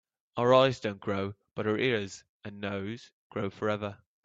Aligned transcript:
Our 0.35 0.51
eyes 0.51 0.79
don‘t 0.79 0.97
grow, 0.99 1.35
but 1.53 1.67
our 1.67 1.77
ears 1.77 2.23
and 2.43 2.59
nose 2.59 3.11
grow 3.29 3.51
forever. 3.51 3.99